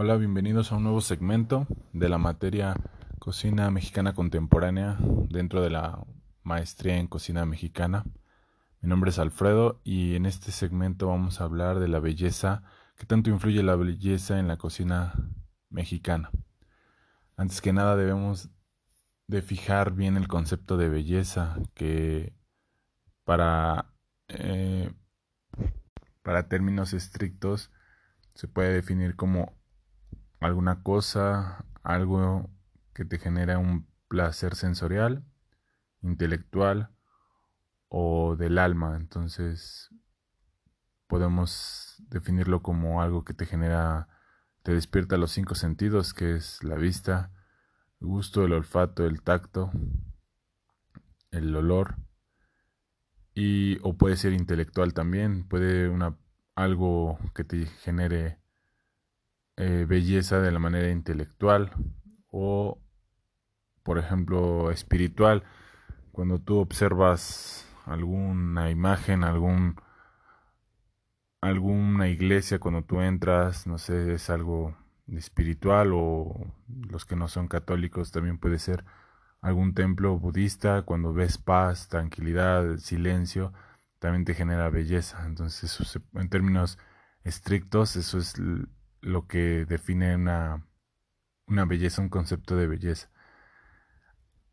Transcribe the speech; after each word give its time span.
Hola, 0.00 0.16
bienvenidos 0.16 0.70
a 0.70 0.76
un 0.76 0.84
nuevo 0.84 1.00
segmento 1.00 1.66
de 1.92 2.08
la 2.08 2.18
materia 2.18 2.76
Cocina 3.18 3.68
Mexicana 3.72 4.14
Contemporánea 4.14 4.96
dentro 5.28 5.60
de 5.60 5.70
la 5.70 6.06
maestría 6.44 6.98
en 6.98 7.08
Cocina 7.08 7.44
Mexicana. 7.46 8.04
Mi 8.80 8.88
nombre 8.88 9.10
es 9.10 9.18
Alfredo 9.18 9.80
y 9.82 10.14
en 10.14 10.24
este 10.26 10.52
segmento 10.52 11.08
vamos 11.08 11.40
a 11.40 11.44
hablar 11.44 11.80
de 11.80 11.88
la 11.88 11.98
belleza, 11.98 12.62
qué 12.96 13.06
tanto 13.06 13.30
influye 13.30 13.60
la 13.64 13.74
belleza 13.74 14.38
en 14.38 14.46
la 14.46 14.56
cocina 14.56 15.14
mexicana. 15.68 16.30
Antes 17.36 17.60
que 17.60 17.72
nada 17.72 17.96
debemos 17.96 18.50
de 19.26 19.42
fijar 19.42 19.94
bien 19.94 20.16
el 20.16 20.28
concepto 20.28 20.76
de 20.76 20.90
belleza 20.90 21.56
que 21.74 22.36
para, 23.24 23.92
eh, 24.28 24.92
para 26.22 26.48
términos 26.48 26.92
estrictos 26.92 27.72
se 28.34 28.46
puede 28.46 28.72
definir 28.72 29.16
como 29.16 29.57
alguna 30.40 30.82
cosa, 30.82 31.64
algo 31.82 32.50
que 32.94 33.04
te 33.04 33.18
genera 33.18 33.58
un 33.58 33.86
placer 34.08 34.54
sensorial, 34.54 35.24
intelectual 36.02 36.90
o 37.88 38.36
del 38.36 38.58
alma. 38.58 38.96
Entonces 38.96 39.90
podemos 41.06 41.96
definirlo 42.08 42.62
como 42.62 43.02
algo 43.02 43.24
que 43.24 43.34
te 43.34 43.46
genera, 43.46 44.08
te 44.62 44.72
despierta 44.72 45.16
los 45.16 45.32
cinco 45.32 45.54
sentidos, 45.54 46.14
que 46.14 46.36
es 46.36 46.62
la 46.62 46.76
vista, 46.76 47.32
el 48.00 48.06
gusto, 48.06 48.44
el 48.44 48.52
olfato, 48.52 49.06
el 49.06 49.22
tacto, 49.22 49.70
el 51.30 51.54
olor. 51.54 51.96
Y, 53.34 53.78
o 53.82 53.96
puede 53.96 54.16
ser 54.16 54.32
intelectual 54.32 54.94
también, 54.94 55.46
puede 55.46 55.88
una 55.88 56.16
algo 56.54 57.18
que 57.34 57.44
te 57.44 57.66
genere 57.66 58.40
eh, 59.58 59.86
belleza 59.88 60.40
de 60.40 60.52
la 60.52 60.60
manera 60.60 60.88
intelectual 60.90 61.72
o, 62.30 62.80
por 63.82 63.98
ejemplo, 63.98 64.70
espiritual. 64.70 65.42
Cuando 66.12 66.38
tú 66.40 66.58
observas 66.58 67.66
alguna 67.84 68.70
imagen, 68.70 69.24
algún 69.24 69.76
alguna 71.40 72.08
iglesia 72.08 72.58
cuando 72.58 72.82
tú 72.84 73.00
entras, 73.00 73.66
no 73.66 73.78
sé, 73.78 74.14
es 74.14 74.30
algo 74.30 74.76
espiritual 75.08 75.92
o 75.92 76.54
los 76.68 77.04
que 77.04 77.16
no 77.16 77.28
son 77.28 77.48
católicos 77.48 78.12
también 78.12 78.38
puede 78.38 78.58
ser 78.58 78.84
algún 79.40 79.74
templo 79.74 80.18
budista, 80.18 80.82
cuando 80.82 81.12
ves 81.12 81.38
paz, 81.38 81.88
tranquilidad, 81.88 82.76
silencio, 82.78 83.52
también 83.98 84.24
te 84.24 84.34
genera 84.34 84.70
belleza. 84.70 85.24
Entonces, 85.26 86.00
en 86.14 86.28
términos 86.28 86.78
estrictos, 87.24 87.96
eso 87.96 88.18
es 88.18 88.34
lo 89.00 89.26
que 89.26 89.64
define 89.66 90.14
una, 90.16 90.66
una 91.46 91.64
belleza, 91.64 92.02
un 92.02 92.08
concepto 92.08 92.56
de 92.56 92.66
belleza. 92.66 93.10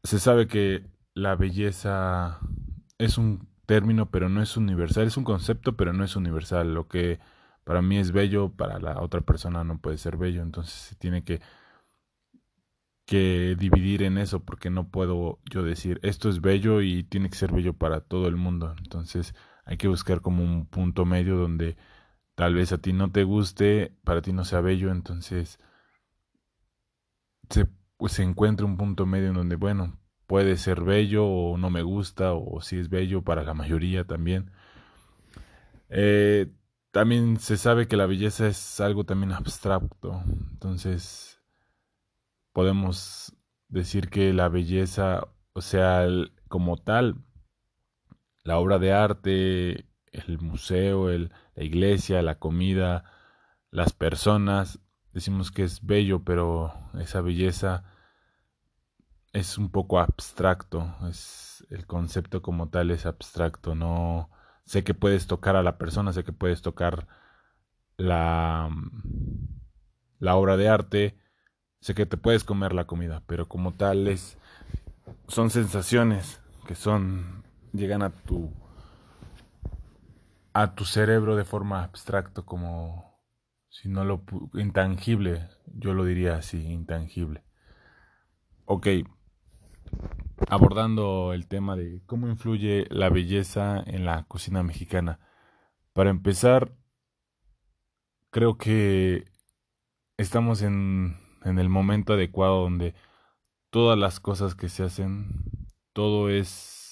Se 0.04 0.20
sabe 0.20 0.48
que 0.48 0.86
la 1.14 1.36
belleza 1.36 2.40
es 2.98 3.18
un 3.18 3.50
término, 3.66 4.12
pero 4.12 4.30
no 4.30 4.42
es 4.42 4.58
universal, 4.58 5.08
es 5.08 5.18
un 5.18 5.24
concepto, 5.24 5.76
pero 5.76 5.94
no 5.94 6.04
es 6.04 6.16
universal. 6.16 6.74
Lo 6.74 6.88
que 6.88 7.20
para 7.64 7.82
mí 7.82 7.98
es 7.98 8.12
bello, 8.12 8.50
para 8.50 8.80
la 8.80 9.02
otra 9.02 9.22
persona 9.22 9.64
no 9.64 9.80
puede 9.80 9.98
ser 9.98 10.18
bello, 10.18 10.42
entonces 10.44 10.74
se 10.74 10.96
tiene 10.96 11.24
que 11.24 11.42
que 13.06 13.56
dividir 13.58 14.04
en 14.04 14.18
eso 14.18 14.44
porque 14.44 14.70
no 14.70 14.90
puedo 14.90 15.40
yo 15.50 15.64
decir 15.64 16.00
esto 16.04 16.30
es 16.30 16.42
bello 16.42 16.82
y 16.82 17.04
tiene 17.04 17.30
que 17.30 17.36
ser 17.36 17.52
bello 17.52 17.74
para 17.74 18.02
todo 18.02 18.28
el 18.28 18.36
mundo. 18.36 18.76
Entonces 18.80 19.36
hay 19.66 19.78
que 19.78 19.88
buscar 19.88 20.22
como 20.22 20.44
un 20.44 20.66
punto 20.68 21.06
medio 21.06 21.38
donde 21.38 21.78
tal 22.36 22.54
vez 22.54 22.72
a 22.72 22.78
ti 22.78 22.94
no 22.94 23.12
te 23.12 23.24
guste, 23.24 23.96
para 24.04 24.22
ti 24.22 24.34
no 24.34 24.46
sea 24.46 24.62
bello, 24.62 24.92
entonces 24.92 25.60
se, 27.50 27.68
pues, 27.98 28.14
se 28.14 28.24
encuentra 28.24 28.66
un 28.66 28.78
punto 28.78 29.06
medio 29.06 29.30
en 29.30 29.36
donde, 29.36 29.56
bueno, 29.56 29.98
puede 30.28 30.58
ser 30.58 30.82
bello 30.82 31.26
o 31.26 31.58
no 31.58 31.70
me 31.70 31.82
gusta 31.82 32.34
o 32.34 32.62
si 32.62 32.78
es 32.78 32.90
bello 32.90 33.24
para 33.24 33.44
la 33.44 33.54
mayoría 33.54 34.06
también. 34.06 34.52
Eh, 35.90 36.52
también 36.92 37.40
se 37.40 37.58
sabe 37.58 37.88
que 37.88 37.98
la 37.98 38.06
belleza 38.06 38.48
es 38.48 38.80
algo 38.80 39.04
también 39.06 39.34
abstracto, 39.34 40.24
entonces 40.52 41.42
podemos 42.54 43.36
decir 43.68 44.10
que 44.10 44.34
la 44.34 44.50
belleza, 44.50 45.28
o 45.54 45.62
sea, 45.62 46.08
como 46.48 46.78
tal, 46.78 47.18
la 48.44 48.58
obra 48.58 48.80
de 48.80 48.94
arte, 48.94 49.86
el 50.28 50.40
museo, 50.40 51.10
el, 51.10 51.32
la 51.56 51.64
iglesia, 51.64 52.22
la 52.22 52.40
comida, 52.40 53.04
las 53.72 53.94
personas. 53.94 54.80
Decimos 55.14 55.52
que 55.52 55.64
es 55.64 55.86
bello, 55.86 56.24
pero 56.24 56.74
esa 57.00 57.22
belleza 57.22 57.84
es 59.34 59.58
un 59.58 59.70
poco 59.70 60.00
abstracto. 60.00 60.96
Es 61.10 61.66
el 61.70 61.86
concepto 61.86 62.42
como 62.42 62.70
tal 62.70 62.92
es 62.92 63.06
abstracto. 63.06 63.76
No 63.76 64.30
sé 64.66 64.84
que 64.84 64.94
puedes 64.94 65.28
tocar 65.28 65.56
a 65.56 65.64
la 65.64 65.78
persona, 65.78 66.14
sé 66.14 66.24
que 66.24 66.34
puedes 66.34 66.62
tocar 66.62 67.08
la 67.98 68.70
la 70.20 70.36
obra 70.36 70.58
de 70.58 70.70
arte, 70.70 71.18
sé 71.82 71.94
que 71.94 72.06
te 72.06 72.18
puedes 72.18 72.44
comer 72.44 72.74
la 72.74 72.86
comida, 72.86 73.22
pero 73.28 73.48
como 73.48 73.74
tal 73.74 74.08
es 74.08 74.38
son 75.28 75.50
sensaciones 75.50 76.42
que 76.68 76.76
son 76.76 77.44
llegan 77.74 78.02
a 78.02 78.10
tu 78.10 78.52
a 80.56 80.74
tu 80.74 80.86
cerebro 80.86 81.36
de 81.36 81.44
forma 81.44 81.84
abstracto, 81.84 82.46
como 82.46 83.20
si 83.68 83.90
no 83.90 84.06
lo 84.06 84.24
intangible, 84.54 85.50
yo 85.66 85.94
lo 85.94 86.06
diría 86.06 86.36
así, 86.36 86.66
intangible. 86.72 87.44
Ok, 88.64 88.88
abordando 90.48 91.34
el 91.34 91.48
tema 91.48 91.76
de 91.76 92.02
cómo 92.06 92.30
influye 92.30 92.88
la 92.90 93.10
belleza 93.10 93.84
en 93.86 94.06
la 94.06 94.24
cocina 94.30 94.64
mexicana. 94.64 95.20
Para 95.92 96.10
empezar, 96.10 96.74
creo 98.30 98.58
que 98.58 99.26
estamos 100.16 100.62
en, 100.62 101.20
en 101.44 101.60
el 101.60 101.68
momento 101.68 102.14
adecuado 102.14 102.62
donde 102.62 102.96
todas 103.72 104.00
las 104.00 104.22
cosas 104.22 104.56
que 104.56 104.70
se 104.70 104.84
hacen, 104.86 105.68
todo 105.92 106.30
es 106.30 106.85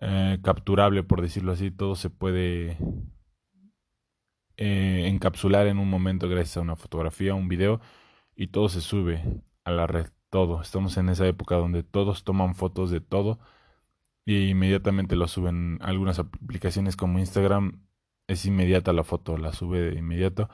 eh, 0.00 0.38
capturable, 0.42 1.02
por 1.02 1.22
decirlo 1.22 1.52
así, 1.52 1.70
todo 1.70 1.96
se 1.96 2.10
puede 2.10 2.78
eh, 4.56 5.06
encapsular 5.08 5.66
en 5.66 5.78
un 5.78 5.90
momento 5.90 6.28
gracias 6.28 6.56
a 6.58 6.60
una 6.60 6.76
fotografía, 6.76 7.34
un 7.34 7.48
video 7.48 7.80
y 8.36 8.48
todo 8.48 8.68
se 8.68 8.80
sube 8.80 9.24
a 9.64 9.70
la 9.72 9.86
red, 9.86 10.08
todo. 10.30 10.62
Estamos 10.62 10.96
en 10.98 11.08
esa 11.08 11.26
época 11.26 11.56
donde 11.56 11.82
todos 11.82 12.24
toman 12.24 12.54
fotos 12.54 12.90
de 12.90 13.00
todo 13.00 13.38
y 14.24 14.48
inmediatamente 14.50 15.16
lo 15.16 15.28
suben. 15.28 15.78
Algunas 15.82 16.18
aplicaciones 16.18 16.96
como 16.96 17.18
Instagram 17.18 17.82
es 18.28 18.46
inmediata 18.46 18.92
la 18.92 19.04
foto, 19.04 19.36
la 19.38 19.52
sube 19.52 19.80
de 19.80 19.98
inmediato 19.98 20.48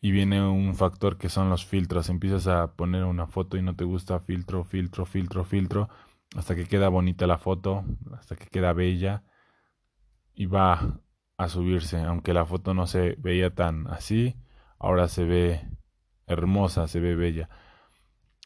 y 0.00 0.12
viene 0.12 0.42
un 0.46 0.74
factor 0.74 1.18
que 1.18 1.28
son 1.28 1.50
los 1.50 1.64
filtros. 1.66 2.08
Empiezas 2.10 2.46
a 2.48 2.74
poner 2.76 3.04
una 3.04 3.26
foto 3.26 3.56
y 3.56 3.62
no 3.62 3.76
te 3.76 3.84
gusta, 3.84 4.20
filtro, 4.20 4.64
filtro, 4.64 5.06
filtro, 5.06 5.44
filtro 5.44 5.88
hasta 6.36 6.54
que 6.54 6.66
queda 6.66 6.88
bonita 6.88 7.26
la 7.26 7.38
foto, 7.38 7.84
hasta 8.12 8.36
que 8.36 8.46
queda 8.46 8.72
bella 8.72 9.24
y 10.34 10.46
va 10.46 11.00
a 11.38 11.48
subirse, 11.48 12.00
aunque 12.00 12.34
la 12.34 12.44
foto 12.44 12.74
no 12.74 12.86
se 12.86 13.16
veía 13.18 13.54
tan 13.54 13.86
así, 13.88 14.36
ahora 14.78 15.08
se 15.08 15.24
ve 15.24 15.68
hermosa, 16.26 16.88
se 16.88 17.00
ve 17.00 17.14
bella. 17.14 17.48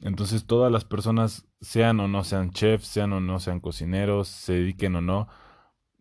Entonces 0.00 0.46
todas 0.46 0.70
las 0.72 0.84
personas, 0.84 1.46
sean 1.60 2.00
o 2.00 2.08
no 2.08 2.24
sean 2.24 2.52
chefs, 2.52 2.86
sean 2.86 3.12
o 3.12 3.20
no 3.20 3.38
sean 3.38 3.60
cocineros, 3.60 4.28
se 4.28 4.54
dediquen 4.54 4.96
o 4.96 5.00
no, 5.00 5.28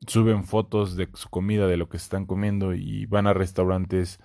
suben 0.08 0.46
fotos 0.46 0.96
de 0.96 1.10
su 1.16 1.30
comida, 1.30 1.68
de 1.68 1.78
lo 1.78 1.90
que 1.90 1.98
están 1.98 2.26
comiendo 2.26 2.74
y 2.74 3.06
van 3.08 3.28
a 3.28 3.34
restaurantes 3.34 4.20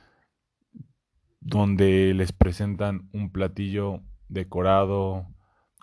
donde 1.40 2.14
les 2.14 2.32
presentan 2.32 3.08
un 3.12 3.30
platillo 3.30 4.02
decorado, 4.28 5.33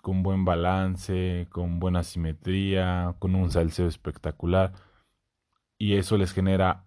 con 0.02 0.22
buen 0.22 0.44
balance, 0.44 1.46
con 1.50 1.78
buena 1.80 2.02
simetría, 2.02 3.14
con 3.18 3.34
un 3.34 3.50
salseo 3.50 3.86
espectacular. 3.86 4.74
Y 5.78 5.94
eso 5.94 6.18
les 6.18 6.32
genera 6.32 6.84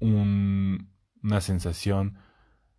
una 0.00 1.40
sensación, 1.40 2.18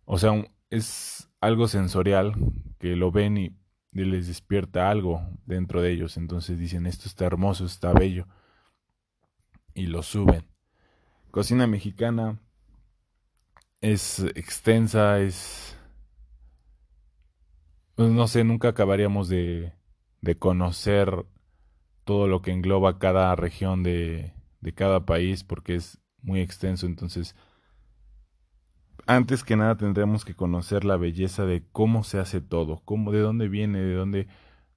o 0.04 0.18
sea, 0.18 0.32
es 0.70 1.28
algo 1.40 1.68
sensorial 1.68 2.34
que 2.78 2.96
lo 2.96 3.10
ven 3.10 3.36
y, 3.36 3.56
les 3.92 4.28
despierta 4.28 4.88
algo 4.88 5.20
dentro 5.46 5.82
de 5.82 5.90
ellos. 5.90 6.16
Entonces 6.16 6.60
dicen, 6.60 6.86
esto 6.86 7.08
está 7.08 7.26
hermoso, 7.26 7.64
está 7.64 7.92
bello. 7.92 8.28
Y 9.74 9.86
lo 9.86 10.04
suben. 10.04 10.46
Cocina 11.32 11.66
mexicana 11.66 12.38
es 13.80 14.20
extensa, 14.36 15.18
es 15.18 15.76
pues, 18.00 18.12
no 18.12 18.28
sé, 18.28 18.44
nunca 18.44 18.68
acabaríamos 18.68 19.28
de, 19.28 19.74
de 20.22 20.38
conocer 20.38 21.26
todo 22.04 22.28
lo 22.28 22.40
que 22.40 22.50
engloba 22.50 22.98
cada 22.98 23.36
región 23.36 23.82
de, 23.82 24.32
de 24.62 24.72
cada 24.72 25.04
país 25.04 25.44
porque 25.44 25.74
es 25.74 26.00
muy 26.22 26.40
extenso. 26.40 26.86
Entonces, 26.86 27.36
antes 29.06 29.44
que 29.44 29.54
nada 29.54 29.76
tendremos 29.76 30.24
que 30.24 30.34
conocer 30.34 30.86
la 30.86 30.96
belleza 30.96 31.44
de 31.44 31.62
cómo 31.72 32.02
se 32.02 32.18
hace 32.18 32.40
todo, 32.40 32.80
cómo, 32.86 33.12
de 33.12 33.20
dónde 33.20 33.48
viene, 33.48 33.80
de 33.80 33.94
dónde 33.94 34.28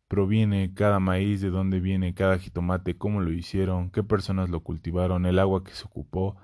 proviene 0.09 0.73
cada 0.73 0.99
maíz, 0.99 1.39
de 1.39 1.49
dónde 1.49 1.79
viene 1.79 2.13
cada 2.13 2.37
jitomate, 2.39 2.97
cómo 2.97 3.21
lo 3.21 3.31
hicieron, 3.31 3.89
qué 3.89 4.03
personas 4.03 4.49
lo 4.49 4.63
cultivaron, 4.63 5.25
el 5.25 5.39
agua 5.39 5.63
que 5.63 5.71
se 5.71 5.85
ocupó. 5.85 6.35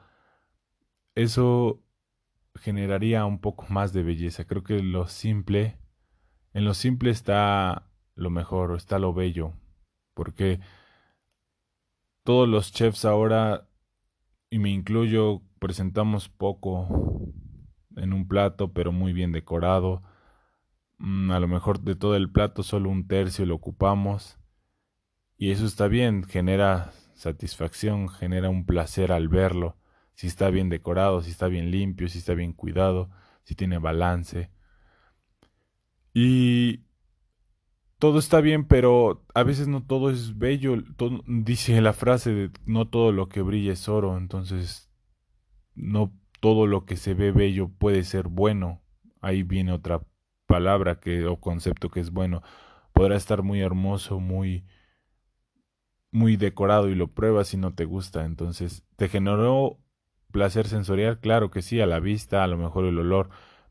Eso 1.13 1.83
generaría 2.55 3.25
un 3.25 3.41
poco 3.41 3.65
más 3.67 3.91
de 3.91 4.01
belleza. 4.03 4.45
Creo 4.45 4.63
que 4.63 4.81
lo 4.81 5.09
simple, 5.09 5.77
en 6.53 6.65
lo 6.65 6.73
simple 6.73 7.11
está 7.11 7.91
lo 8.15 8.29
mejor, 8.29 8.75
está 8.75 8.99
lo 8.99 9.13
bello, 9.13 9.53
porque 10.13 10.59
todos 12.23 12.47
los 12.47 12.71
chefs 12.71 13.05
ahora, 13.05 13.67
y 14.49 14.59
me 14.59 14.69
incluyo, 14.69 15.41
presentamos 15.59 16.29
poco 16.29 16.87
en 17.95 18.13
un 18.13 18.27
plato, 18.27 18.73
pero 18.73 18.91
muy 18.91 19.13
bien 19.13 19.31
decorado. 19.31 20.03
Mm, 20.97 21.31
a 21.31 21.39
lo 21.39 21.47
mejor 21.47 21.81
de 21.81 21.95
todo 21.95 22.15
el 22.15 22.31
plato 22.31 22.63
solo 22.63 22.89
un 22.89 23.07
tercio 23.07 23.45
lo 23.45 23.55
ocupamos. 23.55 24.37
Y 25.37 25.51
eso 25.51 25.65
está 25.65 25.87
bien, 25.87 26.23
genera 26.23 26.91
satisfacción, 27.13 28.09
genera 28.09 28.49
un 28.49 28.65
placer 28.65 29.11
al 29.11 29.27
verlo. 29.29 29.77
Si 30.15 30.27
está 30.27 30.49
bien 30.49 30.69
decorado, 30.69 31.21
si 31.21 31.31
está 31.31 31.47
bien 31.47 31.71
limpio, 31.71 32.09
si 32.09 32.19
está 32.19 32.33
bien 32.33 32.53
cuidado, 32.53 33.09
si 33.43 33.55
tiene 33.55 33.77
balance. 33.77 34.51
Y 36.13 36.81
todo 37.99 38.19
está 38.19 38.41
bien, 38.41 38.65
pero 38.65 39.25
a 39.33 39.43
veces 39.43 39.67
no 39.67 39.83
todo 39.83 40.09
es 40.09 40.37
bello. 40.37 40.77
dice 41.27 41.79
la 41.81 41.93
frase 41.93 42.33
de 42.33 42.51
no 42.65 42.87
todo 42.87 43.11
lo 43.11 43.29
que 43.29 43.41
brilla 43.41 43.73
es 43.73 43.89
oro, 43.89 44.17
entonces 44.17 44.89
no 45.75 46.13
todo 46.39 46.67
lo 46.67 46.85
que 46.85 46.95
se 46.95 47.13
ve 47.13 47.31
bello 47.31 47.69
puede 47.69 48.03
ser 48.03 48.27
bueno. 48.27 48.81
Ahí 49.21 49.43
viene 49.43 49.73
otra 49.73 50.01
palabra 50.45 50.99
que 50.99 51.25
o 51.25 51.39
concepto 51.39 51.89
que 51.89 51.99
es 51.99 52.11
bueno. 52.11 52.41
Podrá 52.93 53.15
estar 53.15 53.43
muy 53.43 53.61
hermoso, 53.61 54.19
muy 54.19 54.65
muy 56.11 56.37
decorado 56.37 56.89
y 56.89 56.95
lo 56.95 57.09
pruebas 57.09 57.53
y 57.53 57.57
no 57.57 57.73
te 57.73 57.85
gusta. 57.85 58.25
Entonces, 58.25 58.83
¿te 58.95 59.09
generó 59.09 59.77
placer 60.31 60.67
sensorial? 60.67 61.19
Claro 61.19 61.51
que 61.51 61.61
sí, 61.61 61.81
a 61.81 61.85
la 61.85 61.99
vista, 61.99 62.43
a 62.43 62.47
lo 62.47 62.57
mejor 62.57 62.85
el 62.85 62.99
olor, 62.99 63.29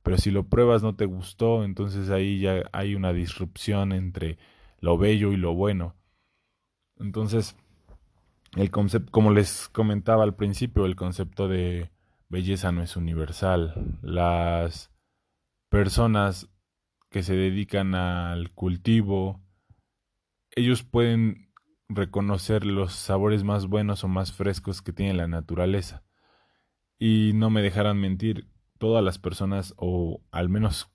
pero 0.08 0.16
si 0.16 0.31
lo 0.31 0.49
pruebas 0.49 0.82
no 0.82 0.96
te 0.96 1.05
gustó, 1.05 1.64
entonces 1.64 2.08
ahí 2.08 2.40
ya 2.40 2.62
hay 2.72 2.94
una 2.94 3.12
disrupción 3.12 3.93
entre 3.93 4.38
lo 4.81 4.96
bello 4.96 5.34
y 5.34 5.37
lo 5.37 5.52
bueno. 5.52 5.96
Entonces, 6.99 7.55
el 8.56 8.70
concepto, 8.70 9.12
como 9.12 9.32
les 9.32 9.69
comentaba 9.69 10.25
al 10.25 10.34
principio, 10.34 10.87
el 10.87 10.96
concepto 10.96 11.46
de 11.46 11.90
belleza 12.31 12.72
no 12.72 12.82
es 12.82 12.96
universal. 12.96 13.99
Las 14.00 14.90
personas 15.69 16.49
que 17.11 17.22
se 17.22 17.37
dedican 17.37 17.94
al 17.94 18.50
cultivo, 18.52 19.43
ellos 20.56 20.84
pueden 20.84 21.52
reconocer 21.87 22.64
los 22.64 22.94
sabores 22.94 23.44
más 23.44 23.66
buenos 23.66 24.04
o 24.04 24.08
más 24.08 24.32
frescos 24.32 24.81
que 24.81 24.94
tiene 24.94 25.12
la 25.12 25.28
naturaleza. 25.28 26.02
Y 26.99 27.32
no 27.34 27.50
me 27.50 27.61
dejarán 27.61 28.00
mentir, 28.00 28.49
todas 28.78 29.04
las 29.04 29.19
personas, 29.19 29.75
o 29.76 30.20
al 30.30 30.48
menos 30.48 30.90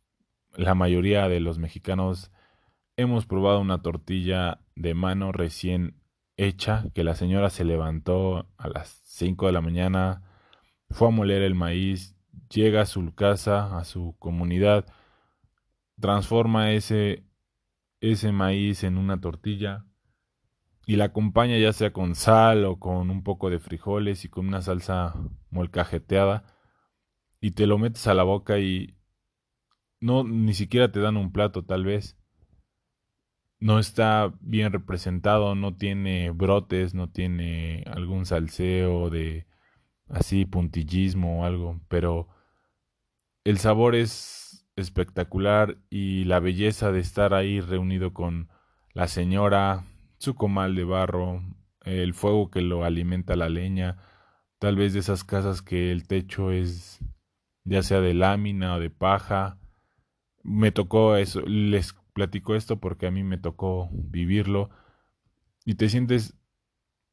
la 0.56 0.75
mayoría 0.75 1.27
de 1.27 1.39
los 1.39 1.59
mexicanos, 1.59 2.31
hemos 2.95 3.25
probado 3.25 3.59
una 3.59 3.81
tortilla 3.81 4.62
de 4.75 4.94
mano 4.94 5.31
recién 5.31 6.00
hecha, 6.38 6.85
que 6.94 7.03
la 7.03 7.15
señora 7.15 7.50
se 7.50 7.63
levantó 7.63 8.47
a 8.57 8.68
las 8.68 9.01
5 9.06 9.47
de 9.47 9.51
la 9.51 9.62
mañana, 9.62 10.24
fue 10.89 11.07
a 11.07 11.12
moler 11.12 11.41
el 11.41 11.56
maíz, 11.56 12.15
llega 12.50 12.81
a 12.81 12.85
su 12.85 13.13
casa, 13.13 13.77
a 13.77 13.83
su 13.83 14.15
comunidad, 14.19 14.85
transforma 16.00 16.71
ese, 16.71 17.24
ese 18.01 18.31
maíz 18.31 18.83
en 18.83 18.97
una 18.97 19.19
tortilla 19.19 19.85
y 20.85 20.97
la 20.97 21.06
acompaña 21.06 21.57
ya 21.57 21.71
sea 21.74 21.94
con 21.94 22.15
sal 22.15 22.65
o 22.65 22.77
con 22.77 23.09
un 23.09 23.24
poco 23.24 23.50
de 23.50 23.59
frijoles 23.59 24.25
y 24.25 24.30
con 24.30 24.47
una 24.47 24.62
salsa 24.62 25.15
molcajeteada 25.50 26.44
y 27.44 27.51
te 27.51 27.68
lo 27.68 27.78
metes 27.78 28.07
a 28.07 28.13
la 28.13 28.24
boca 28.24 28.57
y 28.60 28.95
no 30.00 30.24
ni 30.24 30.54
siquiera 30.54 30.94
te 30.94 31.01
dan 31.01 31.18
un 31.18 31.34
plato 31.34 31.66
tal 31.66 31.84
vez. 31.84 32.18
No 33.60 33.80
está 33.80 34.34
bien 34.40 34.72
representado, 34.72 35.54
no 35.54 35.75
tiene 35.75 36.31
brotes, 36.31 36.94
no 36.94 37.10
tiene 37.10 37.84
algún 37.86 38.25
salseo 38.25 39.10
de 39.10 39.45
así 40.07 40.45
puntillismo 40.45 41.42
o 41.42 41.45
algo, 41.45 41.81
pero 41.90 42.30
el 43.44 43.57
sabor 43.57 43.95
es 43.95 44.66
espectacular 44.78 45.78
y 45.90 46.24
la 46.24 46.40
belleza 46.40 46.94
de 46.94 47.01
estar 47.01 47.34
ahí 47.34 47.60
reunido 47.60 48.13
con 48.13 48.48
la 48.94 49.10
señora, 49.10 49.86
su 50.18 50.36
comal 50.36 50.75
de 50.75 50.86
barro, 50.86 51.44
el 51.81 52.13
fuego 52.13 52.50
que 52.50 52.62
lo 52.62 52.86
alimenta 52.86 53.36
la 53.36 53.50
leña, 53.50 53.98
tal 54.60 54.78
vez 54.78 54.94
de 54.94 55.00
esas 55.00 55.25
casas 55.25 55.62
que 55.62 55.92
el 55.92 56.07
techo 56.07 56.50
es 56.50 57.01
ya 57.63 57.83
sea 57.83 58.01
de 58.01 58.13
lámina 58.13 58.75
o 58.75 58.80
de 58.80 58.89
paja. 58.89 59.60
Me 60.44 60.71
tocó 60.71 61.15
eso, 61.15 61.42
les 61.42 61.94
platico 62.13 62.56
esto 62.56 62.80
porque 62.80 63.07
a 63.07 63.12
mí 63.12 63.24
me 63.24 63.38
tocó 63.38 63.89
vivirlo 63.92 64.69
y 65.65 65.75
te 65.75 65.89
sientes 65.89 66.36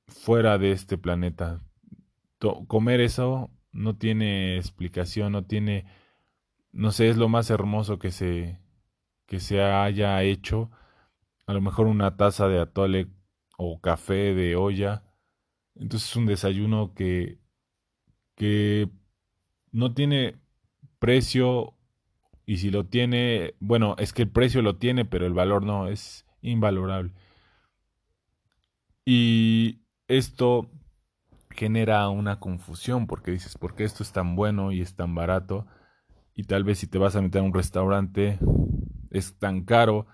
fuera 0.07 0.59
de 0.59 0.73
este 0.73 0.99
planeta, 0.99 1.61
comer 2.67 3.01
eso 3.01 3.51
no 3.73 3.97
tiene 3.97 4.57
explicación, 4.57 5.33
no 5.33 5.45
tiene, 5.45 5.87
no 6.73 6.91
sé, 6.93 7.09
es 7.09 7.17
lo 7.17 7.29
más 7.29 7.51
hermoso 7.51 7.99
que 7.99 8.11
se, 8.11 8.59
que 9.27 9.41
se 9.41 9.63
haya 9.63 10.23
hecho. 10.23 10.71
A 11.47 11.53
lo 11.53 11.61
mejor 11.61 11.87
una 11.87 12.17
taza 12.17 12.49
de 12.49 12.61
atole 12.61 13.09
o 13.57 13.81
café 13.81 14.35
de 14.35 14.57
olla. 14.57 15.05
Entonces 15.75 16.11
es 16.11 16.17
un 16.17 16.27
desayuno 16.27 16.95
que, 16.95 17.39
que 18.35 18.89
no 19.73 19.95
tiene 19.95 20.37
precio 20.99 21.75
y 22.47 22.59
si 22.59 22.71
lo 22.71 22.87
tiene, 22.87 23.55
bueno, 23.61 23.95
es 23.99 24.13
que 24.13 24.23
el 24.23 24.31
precio 24.31 24.63
lo 24.63 24.77
tiene, 24.77 25.05
pero 25.05 25.27
el 25.27 25.35
valor 25.35 25.65
no, 25.65 25.89
es 25.89 26.27
invalorable. 26.43 27.13
Y 29.05 29.83
esto 30.09 30.71
genera 31.51 32.09
una 32.09 32.41
confusión 32.41 33.07
porque 33.07 33.31
dices, 33.31 33.57
¿por 33.57 33.75
qué 33.75 33.85
esto 33.85 34.03
es 34.03 34.13
tan 34.13 34.37
bueno 34.37 34.73
y 34.73 34.81
es 34.81 34.95
tan 34.95 35.15
barato? 35.15 35.67
Y 36.35 36.45
tal 36.45 36.65
vez 36.65 36.79
si 36.79 36.87
te 36.87 36.99
vas 36.99 37.17
a 37.17 37.23
meter 37.23 37.41
a 37.41 37.45
un 37.45 37.55
restaurante 37.55 38.39
es 39.11 39.39
tan 39.39 39.65
caro 39.65 40.07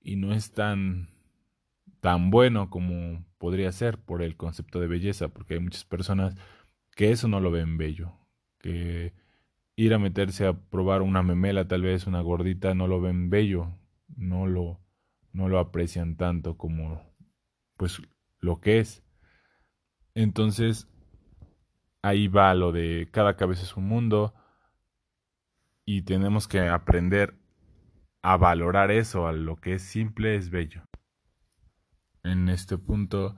y 0.00 0.16
no 0.16 0.32
es 0.32 0.52
tan 0.52 1.08
tan 2.00 2.30
bueno 2.30 2.70
como 2.70 3.24
podría 3.38 3.72
ser 3.72 3.98
por 3.98 4.22
el 4.22 4.36
concepto 4.36 4.80
de 4.80 4.86
belleza, 4.86 5.28
porque 5.28 5.54
hay 5.54 5.60
muchas 5.60 5.84
personas 5.84 6.36
que 6.94 7.10
eso 7.10 7.28
no 7.28 7.40
lo 7.40 7.50
ven 7.50 7.76
bello, 7.76 8.17
que 8.58 9.14
ir 9.76 9.94
a 9.94 9.98
meterse 9.98 10.46
a 10.46 10.54
probar 10.54 11.02
una 11.02 11.22
memela, 11.22 11.68
tal 11.68 11.82
vez 11.82 12.06
una 12.06 12.20
gordita, 12.20 12.74
no 12.74 12.86
lo 12.88 13.00
ven 13.00 13.30
bello, 13.30 13.78
no 14.16 14.46
lo 14.46 14.80
no 15.32 15.48
lo 15.48 15.58
aprecian 15.58 16.16
tanto 16.16 16.56
como 16.56 17.02
pues 17.76 18.02
lo 18.40 18.60
que 18.60 18.80
es. 18.80 19.04
Entonces, 20.14 20.88
ahí 22.02 22.28
va 22.28 22.54
lo 22.54 22.72
de 22.72 23.08
cada 23.12 23.36
cabeza 23.36 23.62
es 23.62 23.76
un 23.76 23.86
mundo 23.86 24.34
y 25.84 26.02
tenemos 26.02 26.48
que 26.48 26.60
aprender 26.60 27.34
a 28.22 28.36
valorar 28.36 28.90
eso, 28.90 29.26
a 29.26 29.32
lo 29.32 29.56
que 29.56 29.74
es 29.74 29.82
simple 29.82 30.34
es 30.36 30.50
bello. 30.50 30.82
En 32.24 32.48
este 32.48 32.78
punto 32.78 33.36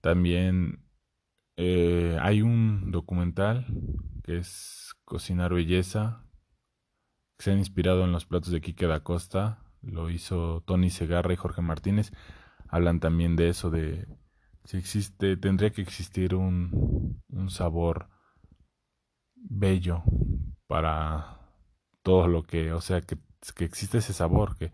también 0.00 0.84
eh, 1.56 2.16
hay 2.20 2.40
un 2.42 2.90
documental 2.90 3.66
que 4.22 4.38
es 4.38 4.94
Cocinar 5.04 5.54
Belleza, 5.54 6.24
que 7.36 7.44
se 7.44 7.50
ha 7.52 7.54
inspirado 7.54 8.04
en 8.04 8.12
los 8.12 8.26
platos 8.26 8.52
de 8.52 8.60
Quique 8.60 8.86
da 8.86 9.00
Costa, 9.00 9.62
lo 9.82 10.10
hizo 10.10 10.62
Tony 10.66 10.90
Segarra 10.90 11.32
y 11.32 11.36
Jorge 11.36 11.62
Martínez, 11.62 12.12
hablan 12.68 13.00
también 13.00 13.36
de 13.36 13.48
eso, 13.48 13.70
de 13.70 14.06
si 14.64 14.76
existe, 14.76 15.36
tendría 15.36 15.70
que 15.70 15.82
existir 15.82 16.34
un, 16.34 17.22
un 17.28 17.50
sabor 17.50 18.08
bello 19.34 20.02
para 20.66 21.40
todo 22.02 22.28
lo 22.28 22.42
que, 22.42 22.72
o 22.72 22.80
sea, 22.80 23.00
que, 23.00 23.18
que 23.56 23.64
existe 23.64 23.98
ese 23.98 24.12
sabor, 24.12 24.56
que, 24.56 24.72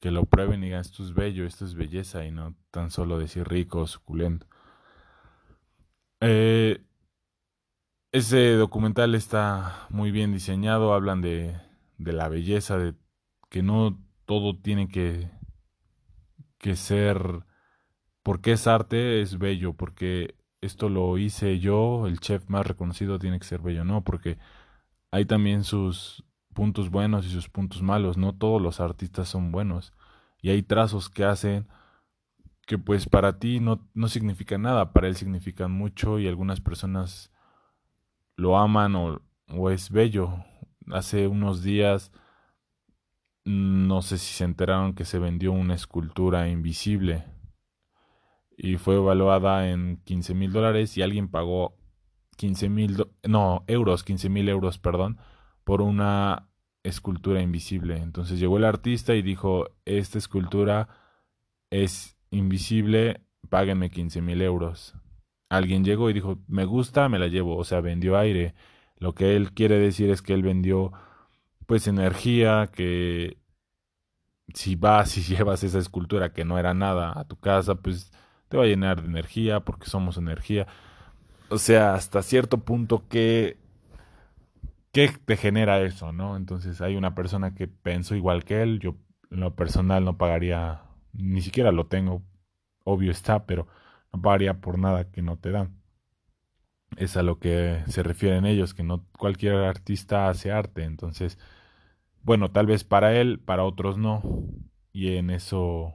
que 0.00 0.10
lo 0.10 0.24
prueben 0.24 0.62
y 0.62 0.66
digan 0.66 0.80
esto 0.80 1.02
es 1.04 1.14
bello, 1.14 1.44
esto 1.46 1.64
es 1.64 1.74
belleza 1.74 2.24
y 2.24 2.30
no 2.30 2.56
tan 2.70 2.90
solo 2.90 3.18
decir 3.18 3.46
rico 3.48 3.80
o 3.80 3.86
suculento. 3.86 4.46
Eh, 6.20 6.84
ese 8.12 8.54
documental 8.54 9.14
está 9.14 9.86
muy 9.90 10.10
bien 10.10 10.32
diseñado, 10.32 10.94
hablan 10.94 11.20
de, 11.20 11.60
de 11.98 12.12
la 12.12 12.28
belleza, 12.28 12.78
de 12.78 12.94
que 13.48 13.62
no 13.62 13.98
todo 14.26 14.56
tiene 14.56 14.88
que, 14.88 15.30
que 16.58 16.76
ser 16.76 17.44
porque 18.22 18.52
es 18.52 18.66
arte, 18.66 19.22
es 19.22 19.38
bello, 19.38 19.74
porque 19.74 20.36
esto 20.60 20.88
lo 20.88 21.16
hice 21.18 21.58
yo, 21.58 22.06
el 22.06 22.20
chef 22.20 22.48
más 22.48 22.66
reconocido 22.66 23.18
tiene 23.18 23.38
que 23.38 23.46
ser 23.46 23.60
bello, 23.62 23.84
no, 23.84 24.04
porque 24.04 24.38
hay 25.10 25.24
también 25.24 25.64
sus 25.64 26.24
puntos 26.54 26.90
buenos 26.90 27.26
y 27.26 27.30
sus 27.30 27.48
puntos 27.48 27.82
malos. 27.82 28.16
No 28.16 28.34
todos 28.34 28.60
los 28.60 28.80
artistas 28.80 29.28
son 29.28 29.52
buenos. 29.52 29.92
Y 30.42 30.50
hay 30.50 30.62
trazos 30.62 31.08
que 31.10 31.24
hacen 31.24 31.66
que 32.66 32.78
pues 32.78 33.06
para 33.08 33.38
ti 33.38 33.60
no, 33.60 33.88
no 33.94 34.08
significan 34.08 34.62
nada, 34.62 34.92
para 34.92 35.08
él 35.08 35.16
significan 35.16 35.72
mucho 35.72 36.18
y 36.18 36.28
algunas 36.28 36.60
personas 36.60 37.32
lo 38.40 38.56
aman 38.56 38.96
o, 38.96 39.20
o 39.48 39.70
es 39.70 39.90
bello. 39.90 40.44
Hace 40.90 41.28
unos 41.28 41.62
días 41.62 42.10
no 43.44 44.02
sé 44.02 44.18
si 44.18 44.34
se 44.34 44.44
enteraron 44.44 44.94
que 44.94 45.04
se 45.04 45.18
vendió 45.18 45.52
una 45.52 45.74
escultura 45.74 46.48
invisible 46.48 47.24
y 48.56 48.76
fue 48.76 48.96
evaluada 48.96 49.70
en 49.70 49.98
15 50.04 50.34
mil 50.34 50.52
dólares 50.52 50.96
y 50.96 51.02
alguien 51.02 51.28
pagó 51.28 51.76
15 52.36 52.68
mil, 52.68 53.06
no, 53.26 53.64
euros, 53.66 54.04
15 54.04 54.28
mil 54.28 54.48
euros, 54.48 54.78
perdón, 54.78 55.18
por 55.64 55.82
una 55.82 56.48
escultura 56.82 57.42
invisible. 57.42 57.98
Entonces 57.98 58.38
llegó 58.38 58.58
el 58.58 58.64
artista 58.64 59.14
y 59.14 59.22
dijo, 59.22 59.68
esta 59.84 60.18
escultura 60.18 60.88
es 61.70 62.18
invisible, 62.30 63.22
páguenme 63.48 63.90
15 63.90 64.20
mil 64.20 64.42
euros. 64.42 64.94
Alguien 65.50 65.84
llegó 65.84 66.10
y 66.10 66.14
dijo, 66.14 66.38
me 66.48 66.64
gusta, 66.64 67.08
me 67.10 67.18
la 67.18 67.28
llevo, 67.28 67.56
o 67.58 67.64
sea, 67.64 67.80
vendió 67.82 68.16
aire. 68.18 68.54
Lo 68.98 69.14
que 69.14 69.36
él 69.36 69.52
quiere 69.52 69.78
decir 69.78 70.10
es 70.10 70.22
que 70.22 70.32
él 70.34 70.42
vendió 70.42 70.92
pues 71.66 71.86
energía, 71.88 72.70
que 72.72 73.38
si 74.54 74.76
vas 74.76 75.16
y 75.18 75.22
llevas 75.36 75.62
esa 75.64 75.78
escultura 75.78 76.32
que 76.32 76.44
no 76.44 76.58
era 76.58 76.74
nada 76.74 77.18
a 77.18 77.24
tu 77.24 77.36
casa, 77.36 77.76
pues 77.76 78.12
te 78.48 78.56
va 78.56 78.64
a 78.64 78.66
llenar 78.66 79.02
de 79.02 79.08
energía 79.08 79.60
porque 79.60 79.86
somos 79.86 80.16
energía. 80.16 80.66
O 81.50 81.58
sea, 81.58 81.94
hasta 81.94 82.22
cierto 82.22 82.58
punto 82.58 83.06
que 83.08 83.58
¿qué 84.92 85.08
te 85.24 85.36
genera 85.36 85.80
eso, 85.82 86.12
no? 86.12 86.36
Entonces 86.36 86.80
hay 86.80 86.96
una 86.96 87.14
persona 87.14 87.54
que 87.54 87.68
pensó 87.68 88.14
igual 88.14 88.44
que 88.44 88.62
él, 88.62 88.80
yo 88.80 88.96
en 89.30 89.40
lo 89.40 89.54
personal 89.54 90.04
no 90.04 90.16
pagaría, 90.18 90.82
ni 91.12 91.40
siquiera 91.42 91.72
lo 91.72 91.86
tengo, 91.86 92.22
obvio 92.84 93.10
está, 93.10 93.46
pero 93.46 93.68
pagaría 94.10 94.60
por 94.60 94.78
nada 94.78 95.10
que 95.10 95.22
no 95.22 95.38
te 95.38 95.50
dan. 95.50 95.80
Es 96.96 97.16
a 97.16 97.22
lo 97.22 97.38
que 97.38 97.82
se 97.86 98.02
refieren 98.02 98.46
ellos, 98.46 98.74
que 98.74 98.82
no 98.82 99.06
cualquier 99.18 99.54
artista 99.54 100.28
hace 100.28 100.50
arte, 100.50 100.84
entonces, 100.84 101.38
bueno, 102.22 102.50
tal 102.50 102.66
vez 102.66 102.84
para 102.84 103.16
él, 103.16 103.38
para 103.38 103.64
otros 103.64 103.96
no, 103.96 104.22
y 104.92 105.14
en 105.14 105.30
eso, 105.30 105.94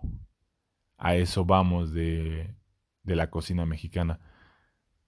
a 0.98 1.16
eso 1.16 1.46
vamos 1.46 1.94
de, 1.94 2.56
de 3.04 3.16
la 3.16 3.30
cocina 3.30 3.66
mexicana. 3.66 4.20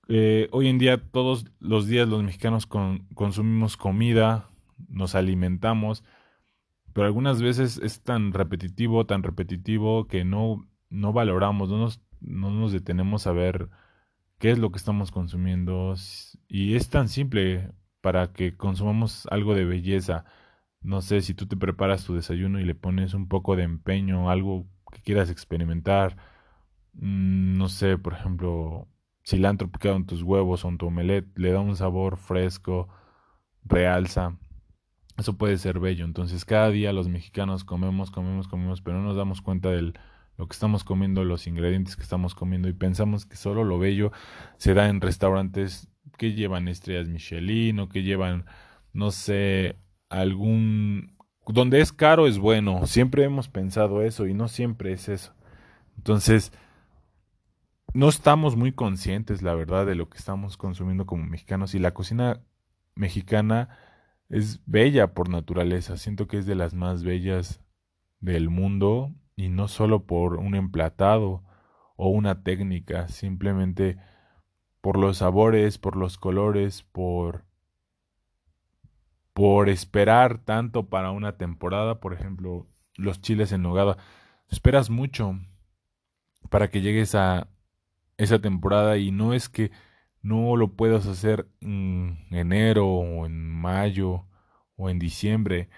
Eh, 0.09 0.47
hoy 0.51 0.67
en 0.67 0.77
día 0.77 1.09
todos 1.11 1.45
los 1.59 1.87
días 1.87 2.07
los 2.07 2.23
mexicanos 2.23 2.65
consumimos 2.65 3.75
comida, 3.75 4.49
nos 4.87 5.15
alimentamos, 5.15 6.03
pero 6.93 7.07
algunas 7.07 7.41
veces 7.41 7.77
es 7.83 8.01
tan 8.01 8.31
repetitivo, 8.33 9.05
tan 9.05 9.23
repetitivo 9.23 10.07
que 10.07 10.23
no, 10.23 10.67
no 10.89 11.11
valoramos, 11.11 11.69
no 11.69 11.77
nos, 11.77 12.01
no 12.21 12.51
nos 12.51 12.71
detenemos 12.71 13.27
a 13.27 13.31
ver 13.31 13.69
qué 14.39 14.51
es 14.51 14.59
lo 14.59 14.71
que 14.71 14.77
estamos 14.77 15.11
consumiendo 15.11 15.95
y 16.47 16.75
es 16.75 16.89
tan 16.89 17.09
simple 17.09 17.71
para 18.01 18.33
que 18.33 18.55
consumamos 18.55 19.27
algo 19.31 19.55
de 19.55 19.65
belleza. 19.65 20.25
No 20.81 21.01
sé 21.01 21.21
si 21.21 21.33
tú 21.33 21.47
te 21.47 21.57
preparas 21.57 22.05
tu 22.05 22.15
desayuno 22.15 22.59
y 22.59 22.65
le 22.65 22.75
pones 22.75 23.13
un 23.13 23.27
poco 23.27 23.55
de 23.55 23.63
empeño, 23.63 24.29
algo 24.29 24.67
que 24.91 25.01
quieras 25.01 25.29
experimentar. 25.29 26.17
Mm, 26.93 27.57
no 27.57 27.69
sé, 27.69 27.97
por 27.97 28.13
ejemplo, 28.13 28.87
cilantro 29.25 29.69
picado 29.71 29.95
en 29.97 30.05
tus 30.05 30.23
huevos 30.23 30.63
o 30.65 30.69
en 30.69 30.77
tu 30.77 30.87
omelette, 30.87 31.27
le 31.37 31.51
da 31.51 31.59
un 31.59 31.75
sabor 31.75 32.17
fresco, 32.17 32.87
realza. 33.65 34.37
Eso 35.17 35.37
puede 35.37 35.57
ser 35.57 35.79
bello. 35.79 36.05
Entonces 36.05 36.45
cada 36.45 36.69
día 36.69 36.93
los 36.93 37.09
mexicanos 37.09 37.63
comemos, 37.63 38.11
comemos, 38.11 38.47
comemos, 38.47 38.81
pero 38.81 38.97
no 38.99 39.05
nos 39.05 39.17
damos 39.17 39.41
cuenta 39.41 39.69
de 39.69 39.93
lo 40.37 40.47
que 40.47 40.53
estamos 40.53 40.83
comiendo, 40.83 41.23
los 41.23 41.47
ingredientes 41.47 41.95
que 41.95 42.03
estamos 42.03 42.35
comiendo 42.35 42.69
y 42.69 42.73
pensamos 42.73 43.25
que 43.25 43.35
solo 43.35 43.63
lo 43.63 43.79
bello 43.79 44.11
se 44.57 44.73
da 44.73 44.87
en 44.87 45.01
restaurantes 45.01 45.89
que 46.17 46.33
llevan 46.33 46.67
estrellas 46.67 47.07
Michelin 47.07 47.79
o 47.79 47.89
que 47.89 48.03
llevan, 48.03 48.45
no 48.93 49.11
sé, 49.11 49.77
algún... 50.09 51.15
Donde 51.47 51.79
es 51.79 51.93
caro 51.93 52.27
es 52.27 52.39
bueno. 52.39 52.85
Siempre 52.87 53.23
hemos 53.23 53.47
pensado 53.47 54.01
eso 54.01 54.27
y 54.27 54.33
no 54.33 54.47
siempre 54.47 54.91
es 54.91 55.07
eso. 55.09 55.33
Entonces, 55.95 56.51
no 57.93 58.09
estamos 58.09 58.55
muy 58.55 58.73
conscientes, 58.73 59.41
la 59.41 59.55
verdad, 59.55 59.85
de 59.85 59.95
lo 59.95 60.09
que 60.09 60.17
estamos 60.17 60.57
consumiendo 60.57 61.05
como 61.05 61.23
mexicanos. 61.23 61.73
Y 61.73 61.79
la 61.79 61.93
cocina 61.93 62.41
mexicana 62.95 63.69
es 64.29 64.61
bella 64.65 65.13
por 65.13 65.29
naturaleza. 65.29 65.95
Siento 65.97 66.27
que 66.27 66.37
es 66.37 66.45
de 66.45 66.55
las 66.55 66.73
más 66.73 67.03
bellas 67.03 67.61
del 68.19 68.49
mundo 68.49 69.13
y 69.37 69.49
no 69.49 69.69
solo 69.69 70.05
por 70.05 70.35
un 70.35 70.55
emplatado 70.55 71.43
o 71.95 72.09
una 72.09 72.43
técnica, 72.43 73.07
simplemente 73.07 73.97
por 74.81 74.97
los 74.97 75.19
sabores, 75.19 75.77
por 75.77 75.95
los 75.95 76.17
colores, 76.17 76.83
por 76.83 77.45
por 79.33 79.69
esperar 79.69 80.39
tanto 80.39 80.89
para 80.89 81.11
una 81.11 81.37
temporada, 81.37 81.99
por 81.99 82.13
ejemplo, 82.13 82.67
los 82.95 83.21
chiles 83.21 83.51
en 83.51 83.61
nogada. 83.61 83.97
Esperas 84.49 84.89
mucho 84.89 85.39
para 86.49 86.69
que 86.69 86.81
llegues 86.81 87.13
a 87.13 87.47
esa 88.17 88.39
temporada 88.39 88.97
y 88.97 89.11
no 89.11 89.33
es 89.33 89.47
que 89.47 89.69
no 90.23 90.55
lo 90.55 90.75
puedas 90.75 91.05
hacer 91.05 91.47
en 91.61 92.25
enero 92.31 92.87
o 92.87 93.27
en 93.27 93.47
mayo 93.47 94.25
o 94.75 94.89
en 94.89 94.97
diciembre. 94.97 95.69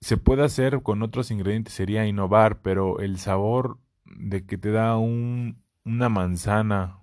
Se 0.00 0.16
puede 0.16 0.44
hacer 0.44 0.82
con 0.82 1.02
otros 1.02 1.30
ingredientes, 1.30 1.74
sería 1.74 2.06
innovar, 2.06 2.62
pero 2.62 3.00
el 3.00 3.18
sabor 3.18 3.78
de 4.04 4.46
que 4.46 4.58
te 4.58 4.70
da 4.70 4.96
un, 4.96 5.62
una 5.84 6.08
manzana, 6.08 7.00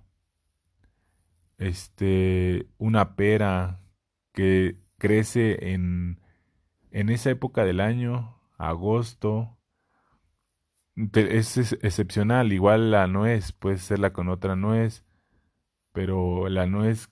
este, 1.58 2.68
una 2.78 3.16
pera 3.16 3.80
que 4.32 4.78
crece 4.98 5.72
en, 5.72 6.20
en 6.90 7.10
esa 7.10 7.30
época 7.30 7.64
del 7.64 7.80
año, 7.80 8.38
agosto, 8.58 9.56
es, 10.96 11.72
excepcional, 11.82 12.52
igual 12.52 12.90
la 12.90 13.06
nuez, 13.06 13.52
puede 13.52 13.76
serla 13.78 14.12
con 14.12 14.28
otra 14.28 14.56
nuez, 14.56 15.04
pero 15.92 16.48
la 16.48 16.66
nuez 16.66 17.10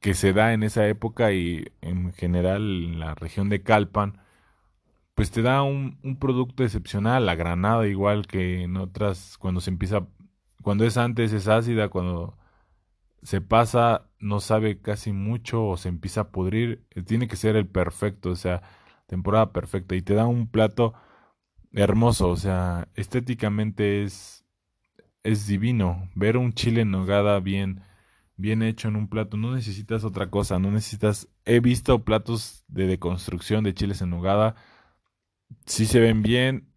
que 0.00 0.14
se 0.14 0.32
da 0.32 0.52
en 0.52 0.62
esa 0.62 0.86
época 0.88 1.32
y 1.32 1.66
en 1.80 2.12
general 2.12 2.62
en 2.62 3.00
la 3.00 3.14
región 3.14 3.48
de 3.48 3.62
Calpan, 3.62 4.20
pues 5.14 5.30
te 5.30 5.42
da 5.42 5.62
un, 5.62 5.98
un 6.02 6.18
producto 6.18 6.64
excepcional, 6.64 7.26
la 7.26 7.34
granada 7.36 7.86
igual 7.86 8.26
que 8.26 8.62
en 8.62 8.76
otras, 8.76 9.38
cuando 9.38 9.60
se 9.60 9.70
empieza, 9.70 10.06
cuando 10.62 10.84
es 10.84 10.96
antes 10.96 11.32
es 11.32 11.48
ácida, 11.48 11.88
cuando 11.88 12.38
se 13.22 13.40
pasa 13.40 14.08
no 14.18 14.40
sabe 14.40 14.80
casi 14.80 15.12
mucho 15.12 15.66
o 15.66 15.76
se 15.76 15.88
empieza 15.88 16.22
a 16.22 16.30
pudrir, 16.30 16.86
tiene 17.06 17.28
que 17.28 17.36
ser 17.36 17.56
el 17.56 17.66
perfecto, 17.66 18.30
o 18.30 18.36
sea, 18.36 18.62
temporada 19.06 19.52
perfecta 19.52 19.94
y 19.96 20.02
te 20.02 20.14
da 20.14 20.26
un 20.26 20.48
plato 20.48 20.94
hermoso, 21.72 22.28
o 22.28 22.36
sea, 22.36 22.88
estéticamente 22.94 24.04
es, 24.04 24.44
es 25.22 25.46
divino. 25.46 26.10
Ver 26.14 26.36
un 26.36 26.52
chile 26.54 26.82
en 26.82 26.90
nogada 26.90 27.40
bien, 27.40 27.82
bien 28.36 28.62
hecho 28.62 28.88
en 28.88 28.96
un 28.96 29.08
plato, 29.08 29.36
no 29.36 29.54
necesitas 29.54 30.04
otra 30.04 30.30
cosa, 30.30 30.58
no 30.58 30.70
necesitas... 30.70 31.28
He 31.44 31.60
visto 31.60 32.04
platos 32.04 32.64
de 32.68 32.86
deconstrucción 32.86 33.64
de 33.64 33.74
chiles 33.74 34.02
en 34.02 34.10
nogada, 34.10 34.54
sí 35.66 35.86
se 35.86 36.00
ven 36.00 36.22
bien, 36.22 36.72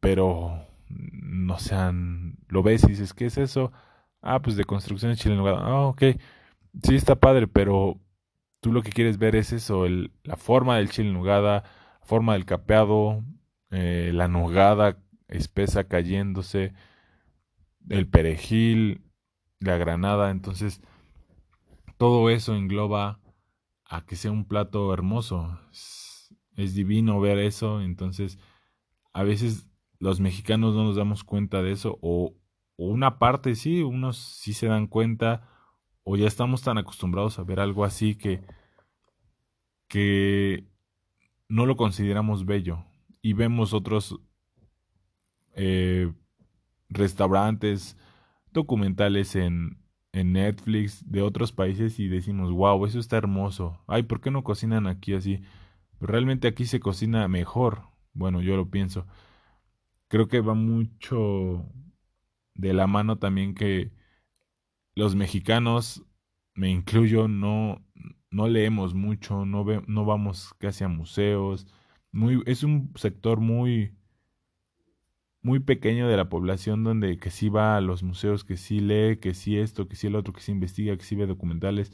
pero 0.00 0.66
no 0.88 1.58
sean... 1.58 2.38
Lo 2.48 2.62
ves 2.62 2.84
y 2.84 2.88
dices, 2.88 3.14
¿qué 3.14 3.26
es 3.26 3.38
eso? 3.38 3.72
Ah, 4.22 4.40
pues 4.42 4.56
de 4.56 4.64
construcción 4.64 5.12
de 5.12 5.16
chile 5.16 5.34
en 5.34 5.38
nogada. 5.38 5.60
Ah, 5.62 5.86
ok. 5.86 6.02
Sí 6.82 6.94
está 6.94 7.16
padre, 7.16 7.46
pero 7.46 8.00
tú 8.64 8.72
lo 8.72 8.82
que 8.82 8.92
quieres 8.92 9.18
ver 9.18 9.36
es 9.36 9.52
eso, 9.52 9.84
el, 9.84 10.10
la 10.22 10.36
forma 10.36 10.78
del 10.78 10.88
chile 10.88 11.08
en 11.08 11.14
nogada, 11.14 11.64
la 12.00 12.06
forma 12.06 12.32
del 12.32 12.46
capeado, 12.46 13.22
eh, 13.70 14.10
la 14.14 14.26
nogada 14.26 14.96
espesa 15.28 15.84
cayéndose, 15.84 16.72
el 17.90 18.08
perejil, 18.08 19.02
la 19.60 19.76
granada, 19.76 20.30
entonces 20.30 20.80
todo 21.98 22.30
eso 22.30 22.54
engloba 22.54 23.20
a 23.84 24.06
que 24.06 24.16
sea 24.16 24.30
un 24.30 24.46
plato 24.46 24.94
hermoso. 24.94 25.60
Es, 26.56 26.74
divino 26.74 27.20
ver 27.20 27.38
eso, 27.38 27.80
entonces 27.80 28.38
a 29.12 29.22
veces 29.22 29.68
los 29.98 30.20
mexicanos 30.20 30.74
no 30.74 30.84
nos 30.84 30.96
damos 30.96 31.24
cuenta 31.24 31.62
de 31.62 31.72
eso 31.72 31.98
o, 32.02 32.34
una 32.76 33.18
parte 33.20 33.54
sí, 33.54 33.82
unos 33.82 34.18
sí 34.18 34.52
se 34.52 34.66
dan 34.66 34.88
cuenta 34.88 35.48
o 36.02 36.16
ya 36.16 36.26
estamos 36.26 36.62
tan 36.62 36.76
acostumbrados 36.76 37.38
a 37.38 37.44
ver 37.44 37.60
algo 37.60 37.84
así 37.84 38.16
que 38.16 38.42
que 39.86 40.66
no 41.48 41.66
lo 41.66 41.76
consideramos 41.76 42.46
bello 42.46 42.84
y 43.22 43.32
vemos 43.32 43.72
otros 43.72 44.18
eh, 45.54 46.12
restaurantes, 46.88 47.96
documentales 48.52 49.36
en, 49.36 49.78
en 50.12 50.32
Netflix 50.32 51.10
de 51.10 51.22
otros 51.22 51.52
países 51.52 51.98
y 51.98 52.08
decimos, 52.08 52.52
wow, 52.52 52.86
eso 52.86 52.98
está 52.98 53.16
hermoso. 53.16 53.82
Ay, 53.86 54.04
¿por 54.04 54.20
qué 54.20 54.30
no 54.30 54.44
cocinan 54.44 54.86
aquí 54.86 55.12
así? 55.12 55.42
Realmente 56.04 56.48
aquí 56.48 56.66
se 56.66 56.80
cocina 56.80 57.26
mejor. 57.28 57.82
Bueno, 58.12 58.42
yo 58.42 58.56
lo 58.56 58.70
pienso. 58.70 59.06
Creo 60.08 60.28
que 60.28 60.40
va 60.40 60.54
mucho 60.54 61.64
de 62.54 62.74
la 62.74 62.86
mano 62.86 63.18
también 63.18 63.54
que 63.54 63.90
los 64.94 65.16
mexicanos, 65.16 66.04
me 66.54 66.70
incluyo, 66.70 67.26
no, 67.26 67.82
no 68.30 68.48
leemos 68.48 68.94
mucho, 68.94 69.46
no, 69.46 69.64
no 69.86 70.04
vamos 70.04 70.54
casi 70.58 70.84
a 70.84 70.88
museos. 70.88 71.66
Muy, 72.12 72.42
es 72.46 72.62
un 72.62 72.92
sector 72.96 73.40
muy 73.40 73.96
muy 75.42 75.60
pequeño 75.60 76.08
de 76.08 76.16
la 76.16 76.30
población 76.30 76.84
donde 76.84 77.18
que 77.18 77.30
sí 77.30 77.50
va 77.50 77.76
a 77.76 77.80
los 77.82 78.02
museos, 78.02 78.44
que 78.44 78.56
sí 78.56 78.80
lee, 78.80 79.18
que 79.18 79.34
sí 79.34 79.58
esto, 79.58 79.88
que 79.88 79.96
sí 79.96 80.06
el 80.06 80.16
otro, 80.16 80.32
que 80.32 80.40
sí 80.40 80.52
investiga, 80.52 80.96
que 80.96 81.04
sí 81.04 81.16
ve 81.16 81.26
documentales, 81.26 81.92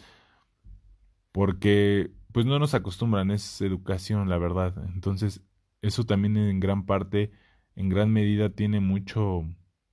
porque 1.33 2.13
pues 2.33 2.47
no 2.47 2.59
nos 2.59 2.75
acostumbran, 2.75 3.31
es 3.31 3.61
educación, 3.61 4.29
la 4.29 4.39
verdad. 4.39 4.75
Entonces, 4.95 5.43
eso 5.83 6.05
también 6.05 6.37
en 6.37 6.61
gran 6.61 6.87
parte, 6.87 7.33
en 7.77 7.89
gran 7.89 8.13
medida 8.13 8.51
tiene 8.51 8.81
mucho, 8.81 9.45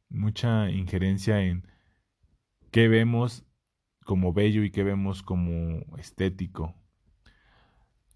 mucha 0.09 0.69
injerencia 0.69 1.43
en 1.43 1.67
qué 2.71 2.87
vemos 2.87 3.45
como 4.05 4.33
bello 4.33 4.63
y 4.63 4.71
qué 4.71 4.83
vemos 4.83 5.23
como 5.23 5.81
estético. 5.97 6.75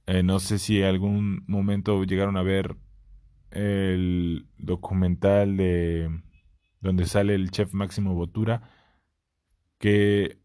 Eh, 0.08 0.24
no 0.24 0.40
sé 0.40 0.60
si 0.60 0.82
algún 0.84 1.44
momento 1.48 2.04
llegaron 2.04 2.38
a 2.38 2.44
ver 2.44 2.76
el 3.52 4.48
documental 4.58 5.58
de 5.58 6.10
donde 6.80 7.06
sale 7.06 7.36
el 7.36 7.52
chef 7.52 7.74
Máximo 7.74 8.16
Botura, 8.16 8.70
que 9.78 10.41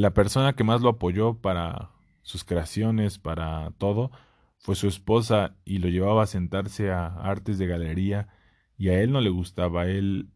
la 0.00 0.12
persona 0.12 0.54
que 0.54 0.64
más 0.64 0.80
lo 0.80 0.88
apoyó 0.88 1.34
para 1.40 1.90
sus 2.22 2.42
creaciones, 2.42 3.18
para 3.18 3.70
todo, 3.78 4.10
fue 4.58 4.74
su 4.74 4.88
esposa 4.88 5.56
y 5.64 5.78
lo 5.78 5.88
llevaba 5.88 6.24
a 6.24 6.26
sentarse 6.26 6.90
a 6.90 7.06
artes 7.06 7.58
de 7.58 7.68
galería 7.68 8.28
y 8.76 8.88
a 8.88 9.00
él 9.00 9.12
no 9.12 9.20
le 9.20 9.30
gustaba, 9.30 9.82
a 9.82 9.86
él 9.86 10.30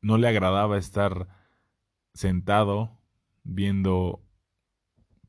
no 0.00 0.18
le 0.18 0.26
agradaba 0.26 0.78
estar 0.78 1.28
sentado 2.12 2.98
viendo 3.44 4.20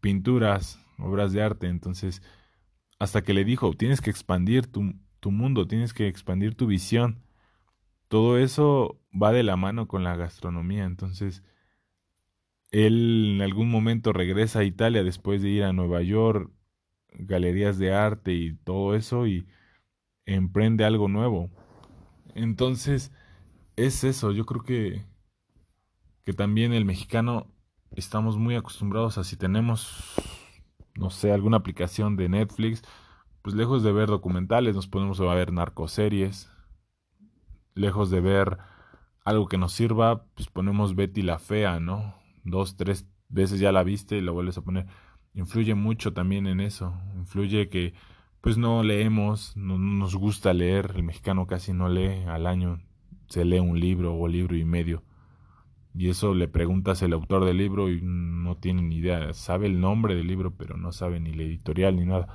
pinturas, 0.01 0.84
obras 0.98 1.32
de 1.32 1.44
arte, 1.44 1.67
entonces 1.67 2.24
hasta 2.98 3.22
que 3.22 3.36
le 3.36 3.46
dijo, 3.46 3.72
tienes 3.74 4.01
que 4.01 4.10
expandir 4.10 4.65
tu, 4.65 4.96
tu 5.20 5.29
mundo, 5.29 5.67
tienes 5.67 5.94
que 5.94 6.08
expandir 6.08 6.56
tu 6.56 6.65
visión. 6.65 7.22
Todo 8.08 8.39
eso 8.39 9.00
va 9.13 9.32
de 9.32 9.44
la 9.44 9.58
mano 9.58 9.88
con 9.88 10.03
la 10.03 10.15
gastronomía, 10.15 10.86
entonces 10.86 11.44
él 12.72 13.34
en 13.36 13.42
algún 13.42 13.70
momento 13.70 14.14
regresa 14.14 14.60
a 14.60 14.64
Italia 14.64 15.04
después 15.04 15.42
de 15.42 15.50
ir 15.50 15.64
a 15.64 15.74
Nueva 15.74 16.02
York, 16.02 16.52
galerías 17.14 17.78
de 17.78 17.94
arte 17.94 18.34
y 18.34 18.56
todo 18.56 18.96
eso 18.96 19.28
y 19.28 19.48
emprende 20.26 20.86
algo 20.86 21.08
nuevo. 21.08 21.50
Entonces, 22.36 23.12
es 23.76 24.04
eso, 24.04 24.32
yo 24.32 24.46
creo 24.46 24.64
que 24.64 25.06
que 26.26 26.34
también 26.34 26.74
el 26.74 26.84
mexicano 26.84 27.48
estamos 27.96 28.38
muy 28.38 28.56
acostumbrados 28.56 29.18
a 29.18 29.24
si 29.24 29.38
tenemos 29.38 30.14
no 30.98 31.10
sé, 31.10 31.32
alguna 31.32 31.58
aplicación 31.58 32.16
de 32.16 32.30
Netflix, 32.30 32.82
pues 33.42 33.56
lejos 33.56 33.84
de 33.84 33.92
ver 33.92 34.10
documentales 34.10 34.76
nos 34.76 34.88
ponemos 34.88 35.20
a 35.20 35.34
ver 35.34 35.54
narcoseries, 35.54 36.52
lejos 37.76 38.10
de 38.10 38.20
ver 38.20 38.58
algo 39.24 39.48
que 39.48 39.58
nos 39.58 39.74
sirva, 39.74 40.26
pues 40.36 40.50
ponemos 40.50 40.96
Betty 40.96 41.22
la 41.22 41.40
Fea, 41.40 41.80
¿no? 41.80 42.16
Dos, 42.50 42.77
tres 42.77 43.08
veces 43.30 43.60
ya 43.60 43.72
la 43.72 43.84
viste 43.84 44.18
y 44.18 44.22
la 44.22 44.32
vuelves 44.32 44.58
a 44.58 44.63
poner. 44.63 44.88
Influye 45.34 45.75
mucho 45.75 46.13
también 46.13 46.48
en 46.48 46.60
eso, 46.60 46.94
influye 47.16 47.70
que 47.70 47.94
pues 48.42 48.58
no 48.58 48.84
leemos, 48.84 49.56
no, 49.58 49.78
nos 49.78 50.15
gusta 50.15 50.54
leer, 50.54 50.93
el 50.95 51.04
mexicano 51.04 51.48
casi 51.48 51.74
no 51.74 51.89
lee 51.89 52.24
al 52.28 52.48
año, 52.48 52.82
se 53.28 53.45
lee 53.45 53.60
un 53.60 53.80
libro 53.80 54.15
o 54.15 54.28
libro 54.28 54.56
y 54.56 54.65
medio 54.65 55.04
y 55.98 56.10
eso 56.10 56.36
le 56.36 56.48
preguntas 56.48 57.02
al 57.02 57.13
autor 57.13 57.43
del 57.43 57.58
libro 57.58 57.89
y 57.89 58.02
no 58.04 58.56
tiene 58.58 58.84
ni 58.84 58.98
idea, 58.98 59.34
sabe 59.34 59.65
el 59.65 59.80
nombre 59.80 60.15
del 60.15 60.28
libro, 60.28 60.54
pero 60.56 60.78
no 60.78 60.91
sabe 60.91 61.19
ni 61.19 61.34
la 61.34 61.43
editorial 61.43 61.95
ni 61.95 62.06
nada. 62.06 62.28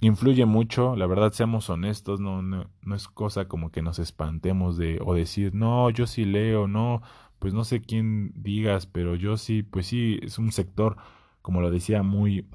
Influye 0.00 0.44
mucho, 0.44 0.96
la 0.96 1.06
verdad, 1.06 1.32
seamos 1.32 1.70
honestos, 1.70 2.20
no, 2.20 2.42
no, 2.42 2.68
no 2.82 2.94
es 2.96 3.06
cosa 3.06 3.46
como 3.46 3.70
que 3.70 3.82
nos 3.82 4.00
espantemos 4.00 4.76
de 4.76 4.98
o 5.04 5.14
decir, 5.14 5.54
no, 5.54 5.88
yo 5.90 6.06
sí 6.08 6.24
leo, 6.24 6.66
no, 6.66 7.02
pues 7.40 7.54
no 7.54 7.64
sé 7.64 7.80
quién 7.80 8.32
digas, 8.36 8.86
pero 8.86 9.16
yo 9.16 9.36
sí, 9.36 9.62
pues 9.64 9.86
sí, 9.86 10.20
es 10.22 10.38
un 10.38 10.52
sector, 10.52 10.96
como 11.42 11.60
lo 11.62 11.70
decía, 11.70 12.02
muy, 12.02 12.48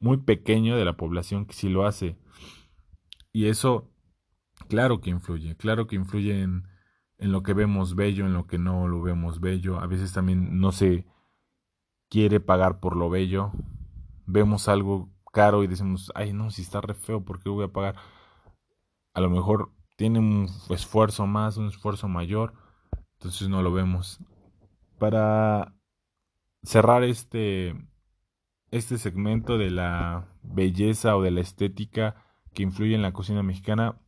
muy 0.00 0.16
pequeño 0.16 0.76
de 0.76 0.84
la 0.86 0.96
población 0.96 1.46
que 1.46 1.52
sí 1.52 1.68
lo 1.68 1.86
hace. 1.86 2.16
Y 3.32 3.46
eso, 3.46 3.90
claro 4.68 5.00
que 5.00 5.10
influye, 5.10 5.54
claro 5.56 5.86
que 5.86 5.96
influye 5.96 6.42
en, 6.42 6.64
en 7.18 7.30
lo 7.30 7.42
que 7.42 7.52
vemos 7.52 7.94
bello, 7.94 8.26
en 8.26 8.32
lo 8.32 8.46
que 8.46 8.58
no 8.58 8.88
lo 8.88 9.02
vemos 9.02 9.40
bello. 9.40 9.78
A 9.78 9.86
veces 9.86 10.12
también 10.14 10.58
no 10.58 10.72
se 10.72 11.06
quiere 12.08 12.40
pagar 12.40 12.80
por 12.80 12.96
lo 12.96 13.10
bello. 13.10 13.52
Vemos 14.26 14.68
algo 14.68 15.10
caro 15.32 15.62
y 15.62 15.66
decimos, 15.66 16.10
ay 16.14 16.32
no, 16.32 16.50
si 16.50 16.62
está 16.62 16.80
re 16.80 16.94
feo, 16.94 17.22
¿por 17.22 17.40
qué 17.40 17.50
voy 17.50 17.64
a 17.66 17.72
pagar? 17.72 17.96
A 19.12 19.20
lo 19.20 19.28
mejor 19.28 19.72
tiene 19.96 20.18
un 20.18 20.48
esfuerzo 20.70 21.26
más, 21.26 21.58
un 21.58 21.68
esfuerzo 21.68 22.08
mayor, 22.08 22.54
entonces 23.20 23.50
no 23.50 23.60
lo 23.60 23.70
vemos. 23.70 24.18
Para 24.98 25.74
cerrar 26.62 27.04
este, 27.04 27.74
este 28.70 28.96
segmento 28.96 29.58
de 29.58 29.70
la 29.70 30.26
belleza 30.42 31.14
o 31.16 31.22
de 31.22 31.30
la 31.30 31.42
estética 31.42 32.24
que 32.54 32.62
influye 32.62 32.94
en 32.94 33.02
la 33.02 33.12
cocina 33.12 33.42
mexicana, 33.42 34.00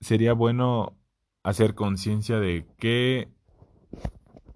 sería 0.00 0.32
bueno 0.32 0.96
hacer 1.44 1.76
conciencia 1.76 2.40
de 2.40 2.66
qué 2.76 3.32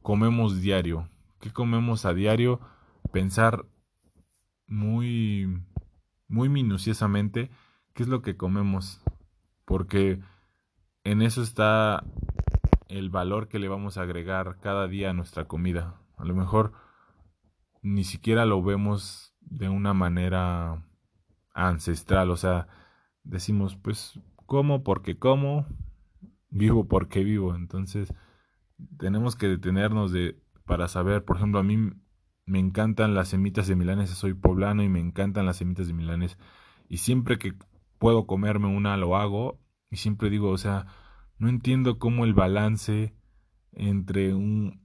comemos 0.03 0.61
diario, 0.61 1.09
qué 1.39 1.53
comemos 1.53 2.07
a 2.07 2.15
diario, 2.15 2.59
pensar 3.13 3.65
muy 4.67 5.63
muy 6.27 6.49
minuciosamente 6.49 7.49
qué 7.93 8.03
es 8.03 8.09
lo 8.09 8.23
que 8.23 8.37
comemos, 8.37 9.01
porque 9.67 10.19
en 11.05 11.23
eso 11.23 11.43
está 11.43 12.03
el 12.99 13.11
valor 13.11 13.49
que 13.49 13.59
le 13.59 13.69
vamos 13.69 13.99
a 13.99 14.03
agregar 14.03 14.59
cada 14.61 14.87
día 14.87 15.11
a 15.11 15.15
nuestra 15.15 15.47
comida. 15.47 16.01
A 16.17 16.25
lo 16.25 16.35
mejor 16.35 16.73
ni 17.83 18.05
siquiera 18.05 18.47
lo 18.47 18.63
vemos 18.63 19.35
de 19.41 19.69
una 19.69 19.95
manera 19.95 20.87
ancestral, 21.53 22.31
o 22.31 22.37
sea, 22.37 22.69
decimos, 23.25 23.77
pues 23.77 24.21
como 24.47 24.85
porque 24.85 25.19
como, 25.19 25.67
vivo 26.51 26.87
porque 26.87 27.25
vivo. 27.25 27.55
Entonces, 27.57 28.15
tenemos 28.97 29.37
que 29.37 29.49
detenernos 29.49 30.13
de 30.13 30.41
para 30.65 30.89
saber, 30.89 31.25
por 31.25 31.37
ejemplo, 31.37 31.59
a 31.59 31.65
mí 31.65 31.77
me 32.47 32.59
encantan 32.59 33.15
las 33.15 33.29
semitas 33.29 33.67
de 33.67 33.77
milanesa, 33.77 34.15
soy 34.15 34.35
poblano 34.35 34.83
y 34.83 34.89
me 34.89 35.01
encantan 35.01 35.47
las 35.47 35.57
semitas 35.57 35.89
de 35.89 35.95
milanesa. 35.95 36.39
Y 36.89 36.99
siempre 36.99 37.39
que 37.39 37.55
puedo 37.99 38.27
comerme 38.27 38.69
una 38.69 38.97
lo 38.97 39.17
hago 39.17 39.61
y 39.91 39.97
siempre 39.97 40.31
digo, 40.31 40.51
o 40.51 40.59
sea, 40.59 40.87
no 41.45 41.51
entiendo 41.51 41.99
cómo 41.99 42.25
el 42.25 42.33
balance 42.33 43.15
entre 43.73 44.33
un, 44.33 44.81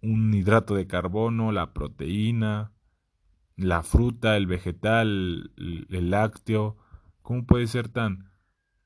un 0.00 0.32
hidrato 0.32 0.76
de 0.76 0.86
carbono, 0.86 1.50
la 1.50 1.72
proteína, 1.72 2.72
la 3.56 3.82
fruta, 3.82 4.36
el 4.36 4.46
vegetal, 4.46 5.50
el 5.56 6.10
lácteo, 6.10 6.76
cómo 7.20 7.46
puede 7.46 7.66
ser 7.66 7.88
tan 7.88 8.30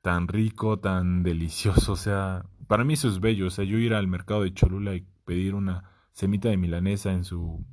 tan 0.01 0.27
rico, 0.27 0.79
tan 0.79 1.21
delicioso. 1.21 1.93
O 1.93 1.95
sea, 1.95 2.47
para 2.65 2.83
mí 2.83 2.93
eso 2.95 3.09
es 3.09 3.19
bello. 3.19 3.45
O 3.45 3.51
sea, 3.51 3.63
yo 3.63 3.77
ir 3.77 3.93
al 3.93 4.07
mercado 4.07 4.41
de 4.41 4.51
Cholula 4.51 4.95
y 4.95 5.05
pedir 5.23 5.53
una 5.53 5.83
semita 6.13 6.49
de 6.49 6.57
milanesa 6.57 7.13
en 7.13 7.23
su 7.23 7.63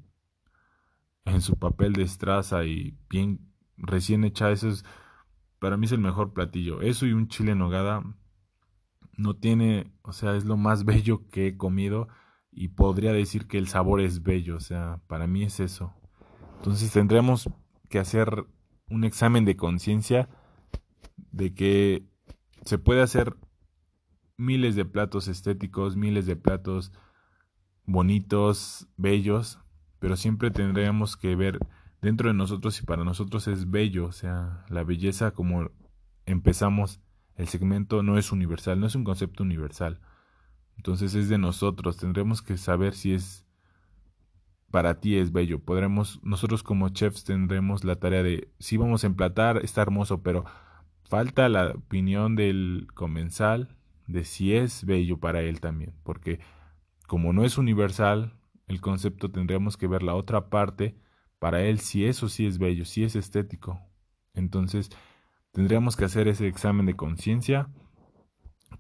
en 1.25 1.41
su 1.41 1.59
papel 1.59 1.95
de 1.95 2.03
estraza 2.03 2.65
y 2.65 2.99
bien 3.09 3.41
recién 3.79 4.25
hecha, 4.25 4.51
eso 4.51 4.69
es 4.69 4.85
para 5.61 5.79
mí 5.79 5.87
es 5.87 5.93
el 5.93 6.01
mejor 6.01 6.35
platillo. 6.35 6.83
Eso 6.83 7.07
y 7.07 7.15
un 7.15 7.29
chile 7.29 7.53
en 7.53 7.59
nogada 7.61 8.03
no 9.19 9.35
tiene, 9.37 9.93
o 10.03 10.13
sea, 10.13 10.35
es 10.37 10.47
lo 10.47 10.57
más 10.57 10.85
bello 10.87 11.29
que 11.29 11.49
he 11.49 11.57
comido 11.59 12.09
y 12.51 12.69
podría 12.69 13.13
decir 13.13 13.47
que 13.47 13.59
el 13.59 13.69
sabor 13.69 14.01
es 14.01 14.23
bello, 14.23 14.57
o 14.57 14.61
sea, 14.61 15.01
para 15.07 15.27
mí 15.27 15.43
es 15.43 15.61
eso. 15.61 15.93
Entonces 16.57 16.91
tendremos 16.91 17.51
que 17.91 17.99
hacer 17.99 18.47
un 18.89 19.05
examen 19.05 19.45
de 19.45 19.57
conciencia 19.57 20.29
de 21.31 21.55
que 21.55 22.07
se 22.65 22.79
puede 22.79 23.03
hacer 23.03 23.37
miles 24.37 24.77
de 24.77 24.85
platos 24.85 25.29
estéticos, 25.29 25.97
miles 25.97 26.27
de 26.27 26.37
platos 26.37 26.93
bonitos, 27.85 28.89
bellos, 28.97 29.59
pero 29.99 30.17
siempre 30.17 30.51
tendríamos 30.51 31.17
que 31.17 31.35
ver 31.37 31.59
dentro 32.01 32.29
de 32.29 32.35
nosotros 32.35 32.81
y 32.81 32.85
para 32.85 33.05
nosotros 33.05 33.49
es 33.49 33.71
bello, 33.71 34.07
o 34.07 34.13
sea, 34.13 34.65
la 34.69 34.85
belleza 34.85 35.33
como 35.33 35.71
empezamos 36.25 37.01
el 37.39 37.49
segmento 37.49 38.03
no 38.03 38.19
es 38.19 38.33
universal, 38.33 38.81
no 38.81 38.87
es 38.87 38.95
un 38.97 39.05
concepto 39.05 39.45
universal. 39.45 40.01
Entonces 40.77 41.15
es 41.15 41.29
de 41.29 41.39
nosotros, 41.39 41.97
tendremos 41.97 42.43
que 42.43 42.57
saber 42.59 42.95
si 42.95 43.15
es 43.15 43.47
para 44.71 45.01
ti 45.01 45.17
es 45.17 45.33
bello. 45.33 45.61
Podremos, 45.61 46.21
nosotros 46.23 46.63
como 46.63 46.89
chefs 46.91 47.25
tendremos 47.25 47.85
la 47.85 47.97
tarea 47.97 48.23
de, 48.23 48.53
si 48.59 48.77
vamos 48.77 49.05
a 49.05 49.07
emplatar, 49.07 49.59
está 49.65 49.83
hermoso, 49.83 50.23
pero 50.23 50.45
falta 51.05 51.49
la 51.49 51.71
opinión 51.71 52.37
del 52.37 52.89
comensal 52.95 53.77
de 54.09 54.25
si 54.25 54.55
es 54.55 54.85
bello 54.85 55.19
para 55.19 55.41
él 55.41 55.61
también, 55.61 55.95
porque 56.03 56.41
como 57.07 57.33
no 57.33 57.45
es 57.45 57.57
universal, 57.57 58.35
el 58.67 58.81
concepto 58.81 59.31
tendríamos 59.31 59.77
que 59.77 59.87
ver 59.87 60.03
la 60.03 60.15
otra 60.15 60.51
parte 60.51 60.99
para 61.39 61.63
él 61.63 61.79
si 61.79 62.05
eso 62.05 62.29
sí 62.29 62.47
es 62.47 62.59
bello, 62.59 62.85
si 62.85 63.05
es 63.05 63.17
estético. 63.17 63.81
Entonces, 64.35 64.91
tendríamos 65.53 65.97
que 65.97 66.05
hacer 66.05 66.29
ese 66.29 66.47
examen 66.47 66.87
de 66.87 66.97
conciencia 66.97 67.69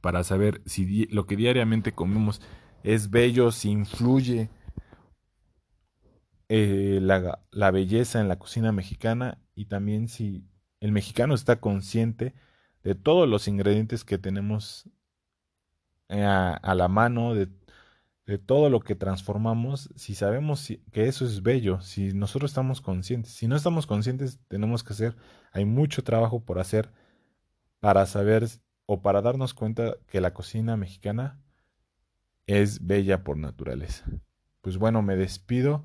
para 0.00 0.22
saber 0.24 0.62
si 0.66 1.07
lo 1.07 1.26
que 1.26 1.37
diariamente 1.37 1.92
comemos 1.92 2.40
es 2.83 3.11
bello, 3.11 3.50
si 3.50 3.70
influye 3.70 4.50
eh, 6.48 6.98
la, 7.02 7.40
la 7.50 7.70
belleza 7.70 8.20
en 8.20 8.28
la 8.28 8.38
cocina 8.38 8.72
mexicana 8.72 9.38
y 9.54 9.66
también 9.66 10.09
si 10.09 10.44
el 10.81 10.92
mexicano 10.92 11.35
está 11.35 11.61
consciente 11.61 12.35
de 12.85 12.94
todos 12.94 13.28
los 13.28 13.48
ingredientes 13.48 14.04
que 14.04 14.18
tenemos 14.18 14.88
eh, 16.09 16.24
a, 16.24 16.74
la 16.74 16.88
mano, 16.88 17.35
de, 17.35 17.48
de, 18.29 18.38
todo 18.38 18.71
lo 18.71 18.81
que 18.81 18.95
transformamos, 18.95 19.91
si 19.97 20.14
sabemos 20.14 20.69
que 20.93 21.09
eso 21.09 21.25
es 21.25 21.43
bello, 21.43 21.81
si 21.81 22.12
nosotros 22.12 22.51
estamos 22.51 22.81
conscientes, 22.81 23.33
si 23.33 23.49
no 23.49 23.57
estamos 23.57 23.87
conscientes, 23.87 24.38
tenemos 24.49 24.85
que 24.85 24.93
hacer, 24.93 25.17
hay 25.53 25.64
mucho 25.64 26.05
trabajo 26.05 26.45
por 26.45 26.59
hacer 26.59 26.93
para 27.81 28.07
saber 28.07 28.47
o 28.87 29.03
para 29.03 29.23
darnos 29.23 29.55
cuenta 29.55 29.97
que 30.07 30.21
la 30.21 30.35
cocina 30.35 30.77
mexicana 30.77 31.41
es 32.47 32.87
bella 32.87 33.23
por 33.23 33.37
naturaleza. 33.37 34.05
Pues 34.61 34.79
bueno, 34.79 35.03
me 35.03 35.17
despido. 35.17 35.85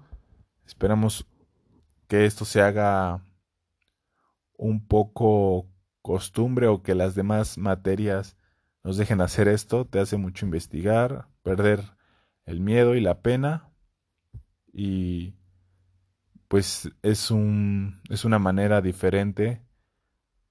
Esperamos 0.65 1.27
que 2.07 2.25
esto 2.25 2.45
se 2.45 2.61
haga 2.61 3.23
un 4.57 4.85
poco 4.87 5.67
costumbre 6.01 6.67
o 6.67 6.81
que 6.81 6.95
las 6.95 7.15
demás 7.15 7.57
materias 7.57 8.37
nos 8.83 8.97
dejen 8.97 9.21
hacer 9.21 9.47
esto. 9.47 9.85
Te 9.85 9.99
hace 9.99 10.17
mucho 10.17 10.45
investigar, 10.45 11.27
perder 11.43 11.83
el 12.45 12.59
miedo 12.59 12.95
y 12.95 13.01
la 13.01 13.21
pena. 13.21 13.71
Y 14.71 15.35
pues 16.47 16.91
es 17.01 17.31
un 17.31 18.01
es 18.09 18.25
una 18.25 18.39
manera 18.39 18.81
diferente 18.81 19.61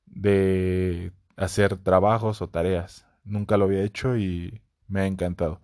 de 0.06 1.12
hacer 1.36 1.76
trabajos 1.78 2.42
o 2.42 2.48
tareas. 2.48 3.06
Nunca 3.24 3.56
lo 3.56 3.64
había 3.64 3.82
hecho 3.82 4.16
y 4.16 4.62
me 4.88 5.00
ha 5.00 5.06
encantado. 5.06 5.60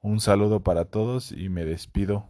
Un 0.00 0.20
saludo 0.20 0.62
para 0.62 0.86
todos 0.86 1.32
y 1.32 1.48
me 1.48 1.64
despido 1.64 2.28